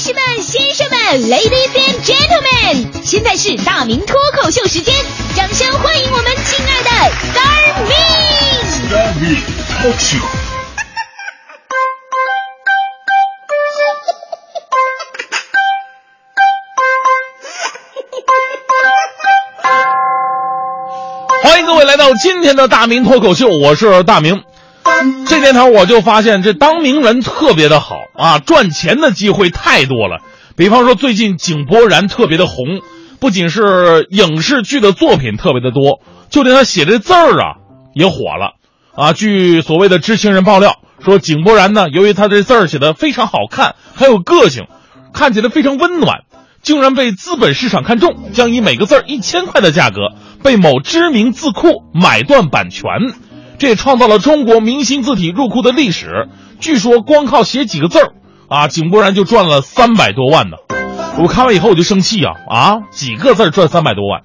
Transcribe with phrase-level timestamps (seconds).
[0.00, 4.94] 士们、先生们，Ladies and Gentlemen，现在是大明脱口秀时间，
[5.36, 6.90] 掌声欢迎我们亲爱的
[7.28, 7.92] Star Me！
[8.90, 9.36] 大明。
[21.42, 24.42] 欢迎各位来到今天的大明脱口秀，我是大明。
[25.40, 30.18] 这年头我就发现，这当名人特别的好啊，赚钱的机会太多了。
[30.54, 32.82] 比方说，最近井柏然特别的红，
[33.20, 37.56] 不仅是影视剧的作品特别的多，就连他写的字儿啊
[37.94, 38.56] 也火了
[38.94, 39.14] 啊。
[39.14, 44.66] 据所谓的知情人爆料说，井柏然呢，由于他这字儿写的非常好看，很有个性，
[45.14, 46.18] 看起来非常温暖，
[46.60, 50.00] 竟然被资本市场看中，将以每个字儿一千块的价格
[50.44, 52.84] 被某知名字库买断版权。
[53.60, 56.28] 这也创造了中国明星字体入库的历史。
[56.60, 58.14] 据说光靠写几个字儿
[58.48, 60.56] 啊，井柏然就赚了三百多万呢。
[61.18, 62.76] 我看完以后我就生气啊啊！
[62.90, 64.22] 几个字儿赚三百多万，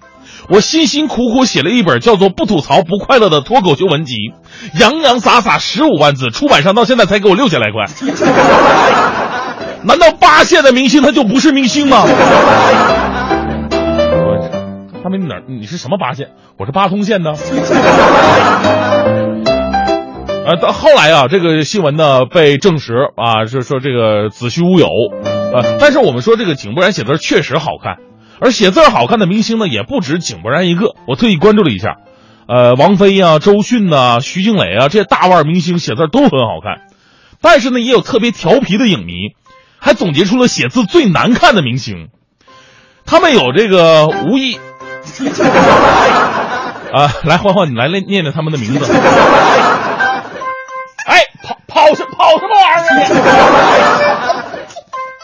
[0.47, 4.15] 我辛辛苦苦写了一本叫做《不吐槽不快乐》的脱口秀文集，
[4.79, 7.85] 洋洋洒洒十五万字，出版商到现在才给我六千来块。
[9.83, 12.07] 难道八线的明星他就不是明星吗？
[15.05, 15.43] 他们哪儿？
[15.45, 16.31] 你是什么八线？
[16.57, 17.33] 我是八通线的。
[20.47, 24.87] 呃，到后来啊，这个新闻呢被证实啊，是说这个子虚乌有，
[25.21, 27.97] 呃，但是我们说这个井柏然写字确实好看，
[28.39, 31.97] 而写字好看的明星呢也不止井柏然一个，我特意关注了一下，
[32.47, 36.87] 呃，王菲呀、周迅呐、徐静蕾啊这些大腕明星写字都很好看，
[37.41, 39.35] 但是呢也有特别调皮的影迷，
[39.77, 42.09] 还总结出了写字最难看的明星，
[43.05, 44.57] 他们有这个吴亦。
[46.93, 48.85] 啊，来，欢欢，你来念念念他们的名字。
[51.05, 52.93] 哎，跑跑什跑什么玩意儿
[54.31, 54.43] 啊？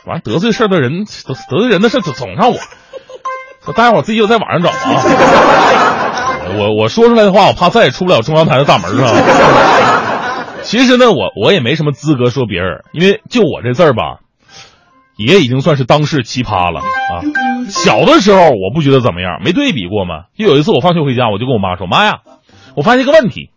[0.05, 2.57] 完得罪事儿的人，得得罪人的事总总让我，
[3.73, 4.75] 待会儿我自己又在网上找啊。
[6.57, 9.11] 我我说出来的话，我怕再也出不了中央台的大门啊。
[10.63, 14.20] 其实呢，我我也没什么资格说别人，因为就我这字儿吧。
[15.25, 17.21] 也已经算是当世奇葩了啊！
[17.69, 20.25] 小的时候我不觉得怎么样，没对比过嘛。
[20.37, 22.19] 就有一次我放学回家，我就跟我妈说：“妈呀，
[22.75, 23.51] 我发现一个问题，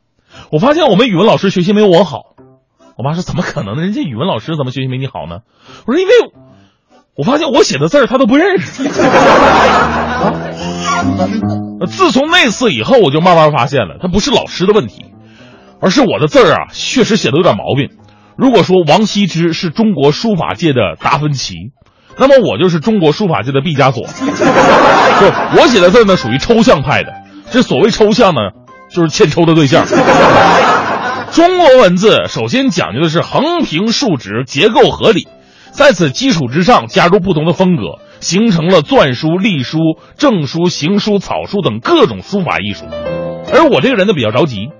[0.51, 2.35] 我发现我们语文老师学习没有我好。”
[2.97, 3.83] 我妈说：“怎么可能呢？
[3.83, 5.39] 人家语文老师怎么学习没你好呢？”
[5.87, 6.13] 我说：“因为
[7.17, 8.85] 我发现我写的字儿他都不认识。
[11.87, 15.07] ”！自从那次以后，我就慢慢发现了，他不是老师的问题，
[15.81, 17.91] 而是我的字儿啊，确实写的有点毛病。
[18.37, 21.55] 如果说王羲之是中国书法界的达芬奇，
[22.19, 24.03] 那么我就是中国书法界的毕加索。
[24.05, 27.13] 就我写的字呢，属于抽象派的。
[27.51, 28.41] 这所谓抽象呢，
[28.91, 29.87] 就是欠抽的对象。
[31.31, 35.29] 中国文字首先讲究的是横平竖直，结构合理，
[35.71, 39.79] 在此基础之上加入不同的风格，形成了篆书、隶书、
[40.17, 42.85] 正书、行书、草书等各种书法艺术。
[43.53, 44.71] 而我这个人呢，比较着急，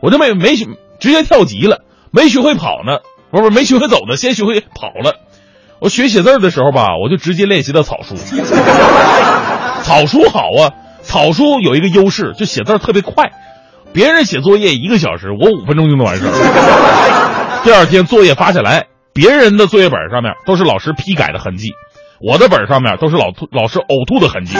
[0.00, 1.80] 我就没没直接跳级了。
[2.12, 2.98] 没学会跑呢，
[3.30, 5.16] 不是不是没学会走呢，先学会跑了。
[5.80, 8.14] 我学写字的时候吧，我就直接练习的草书。
[9.82, 10.70] 草书好啊，
[11.02, 13.32] 草书有一个优势，就写字特别快。
[13.92, 17.62] 别人写作业一个小时，我五分钟就能完事儿。
[17.64, 21.70] 第二天作业发下来，别人的作业本上面都是老师批改的痕迹，
[22.20, 24.54] 我的本上面都是老吐老师呕吐的痕迹。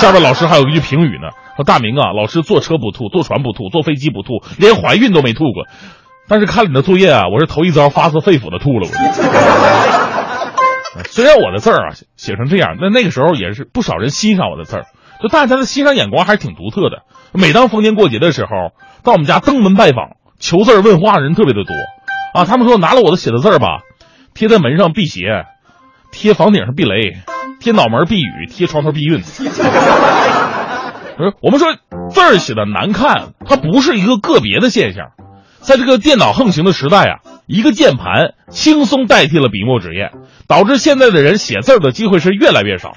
[0.00, 5.66] 下边老师还有一句评语呢，说大明啊，老师坐车不吐，坐船不吐，坐飞机不吐，连怀孕都没吐过。
[6.28, 8.88] 但是看了你的作业啊，我是头一遭发自肺腑的吐了。
[11.10, 14.86] 虽然我的字儿啊写成这样，那那个时候也是不少人欣赏我的字儿，
[15.22, 17.02] 就大家的欣赏眼光还是挺独特的。
[17.32, 18.72] 每当逢年过节的时候，
[19.04, 21.74] 到我们家登门拜访、求字问话的人特别的多
[22.34, 22.44] 啊。
[22.46, 23.82] 他们说拿了我的写的字儿吧，
[24.34, 25.44] 贴在门上辟邪，
[26.12, 27.18] 贴房顶上避雷，
[27.60, 29.20] 贴脑门避雨，贴床头避孕。
[29.20, 29.24] 不
[31.24, 31.74] 是我们说
[32.10, 35.08] 字儿写的难看，它不是一个个别的现象。
[35.66, 37.18] 在这个电脑横行的时代啊，
[37.48, 40.12] 一个键盘轻松代替了笔墨纸砚，
[40.46, 42.96] 导致现在的人写字儿的机会是越来越少。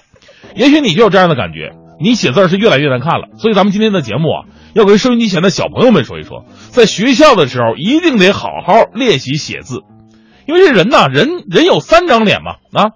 [0.55, 3.27] 也许你就有这样的感觉，你写字儿是越来越难看了。
[3.39, 4.45] 所以咱们今天的节目啊，
[4.75, 9.79] 要跟收音机前的小朋友们说一说，在学校的时候一定得好好练习写字，
[10.45, 12.91] 因为这人呐，人人有三张脸嘛啊，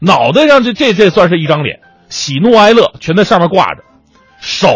[0.00, 3.82] 脑袋上这这这算是一张脸，喜怒哀乐全在上面挂着，
[4.40, 4.70] 手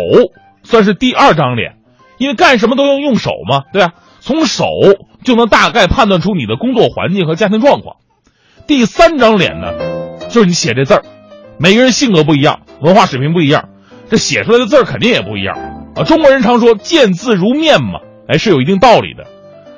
[0.62, 1.76] 算是第二张脸，
[2.18, 3.94] 因为干什么都要用手嘛，对吧？
[4.24, 4.64] 从手
[5.24, 7.96] 就能大概判断出你的工作环境和家庭状况。
[8.68, 9.72] 第三张脸呢，
[10.28, 11.02] 就是你写这字儿。
[11.58, 13.68] 每个人性格不一样，文化水平不一样，
[14.08, 15.58] 这写出来的字儿肯定也不一样
[15.96, 16.04] 啊。
[16.04, 17.98] 中国人常说“见字如面”嘛，
[18.28, 19.24] 哎，是有一定道理的。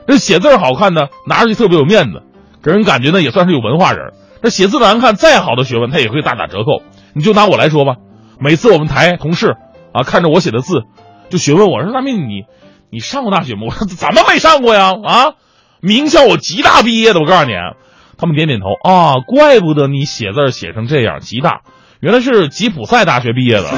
[0.06, 2.22] 这写字好看呢，拿出去特别有面子，
[2.62, 4.12] 给人感觉呢也算是有文化人。
[4.42, 6.82] 那写字难看，再好的学问它也会大打折扣。
[7.14, 7.96] 你就拿我来说吧，
[8.38, 9.56] 每次我们台同事
[9.94, 10.82] 啊看着我写的字，
[11.30, 12.42] 就询问我说：“大明，你
[12.94, 14.92] 你上过大学吗？”我说：“怎么没上过呀？
[15.04, 15.34] 啊，
[15.80, 17.52] 名校我吉大毕业的，我告诉你。”
[18.16, 21.62] 他们点点头啊，怪不得你写字写成这样，吉大，
[22.00, 23.64] 原来是吉普赛大学毕业的。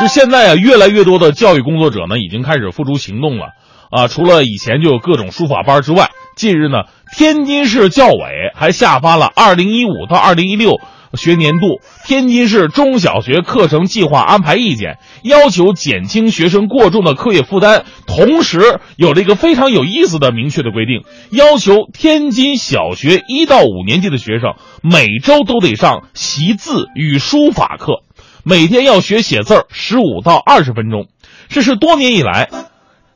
[0.00, 3.48] 就现在啊，越来越多的教育工作者呢，已经开始付诸行动了
[3.90, 4.06] 啊。
[4.06, 6.84] 除了以前就有各种书法班之外，近日呢，
[7.14, 10.78] 天津市教委还下发了二零一五到二零一六
[11.14, 17.84] 学年度天津市中小学课程计划安排意见，要求减轻学生过重的课业负担。
[18.06, 28.02] 同时，有了一个非常有意思的明确的规定，要求天津小学一到五年级的学生每周都得上习字与书法课。
[28.42, 31.08] 每天要学写字儿十五到二十分钟，
[31.48, 32.48] 这是多年以来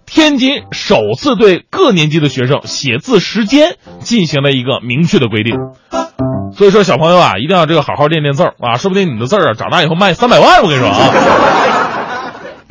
[0.05, 5.55] 天津首次对各年级的学生写字时间进行了一个明确的规定。
[6.56, 10.62] 所以说，小朋友啊，一定要这个好好练练字儿啊，说不定你的字儿啊，长大以后卖三百万。
[10.62, 11.10] 我跟你说啊，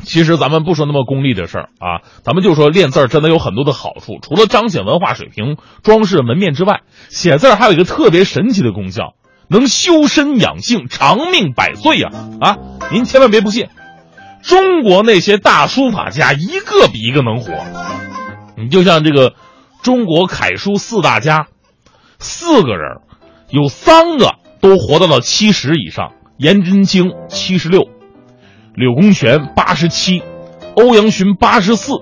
[0.04, 4.18] 其实咱们不说那么功利的事儿啊，咱们就说练字儿真的有很多的好处。
[4.22, 9.14] 除了彰显文化水平、装饰门面之外，写字儿还有一个特别神奇的功效。
[9.46, 12.08] 能修身养性、长命百岁呀！
[12.40, 12.56] 啊，
[12.90, 13.68] 您千万别不信，
[14.42, 17.52] 中国那些大书法家一个比一个能活。
[18.56, 19.34] 你就像这个
[19.82, 21.48] 中国楷书四大家，
[22.18, 23.02] 四个人
[23.54, 27.82] 有三个都活到了七十以上：颜真卿七十六，
[28.74, 30.24] 柳公权八十七，
[30.74, 31.92] 欧阳询八十四，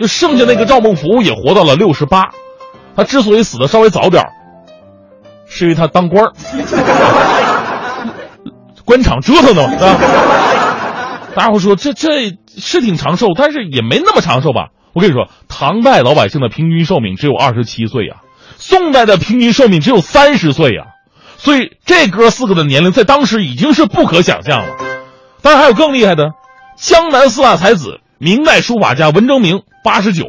[0.00, 2.30] 就剩下那个赵孟頫也活到了六十八。
[2.96, 4.24] 他之所以死的稍微早点。
[5.46, 6.32] 是因为他当官儿，
[8.84, 9.76] 官场折腾的嘛，
[11.36, 14.70] 大家会说这这是挺长寿，但是也没那么长寿吧？
[14.92, 18.16] 我跟你说，唐代老百姓的平均寿命只有二十七岁呀，
[18.58, 20.86] 宋代的平均寿命只有三十岁呀，
[21.36, 24.76] 所以这哥四个的年龄在当时已经是不可想象了。
[25.42, 26.30] 当然还有更厉害的，
[26.76, 30.24] 江南四大才子，明代书法家文征明八十九，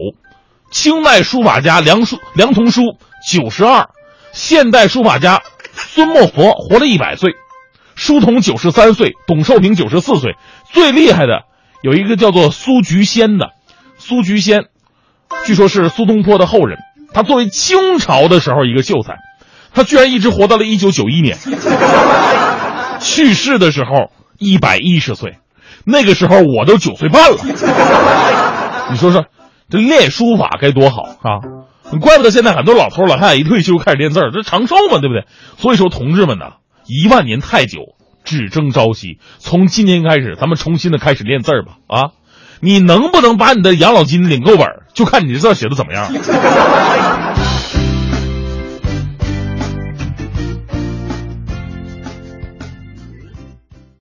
[0.72, 2.98] 清代书法家梁书梁同书
[3.30, 3.89] 九十二。
[4.33, 5.42] 现代书法家
[5.74, 7.36] 孙墨佛活了一百岁，
[7.95, 10.36] 书童九十三岁，董寿平九十四岁。
[10.74, 11.44] 最厉害的
[11.81, 13.51] 有一个叫做苏菊仙的，
[13.98, 14.66] 苏菊仙，
[15.45, 16.80] 据说是苏东坡的后人。
[17.16, 19.16] 他作为清朝的时候一个秀才，
[19.74, 21.38] 他居然一直活到了一九九一年，
[23.00, 25.38] 去世的时候一百一十岁，
[25.86, 27.38] 那个时候我都九岁半了。
[28.92, 29.28] 你说说，
[29.70, 31.40] 这练书法该多好啊！
[32.02, 35.24] 怪不得现在很多老头老太太一退休开始练字儿，这长寿嘛，对不对？
[35.58, 37.96] 所以说，同志们呐，一万年太久，
[38.26, 39.20] 只争朝夕。
[39.38, 41.78] 从今天开始，咱们重新的开始练字儿吧！
[41.88, 42.12] 啊，
[42.60, 46.12] 你能不能把你的养老金领够本，就看你这字写的怎么样。